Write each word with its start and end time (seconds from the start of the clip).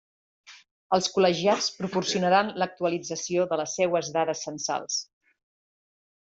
Els 0.97 1.09
col·legiats 1.17 1.67
proporcionaran 1.81 2.49
l'actualització 2.63 3.47
de 3.53 3.61
les 3.63 3.79
seues 3.81 4.13
dades 4.19 4.45
censals. 4.51 5.01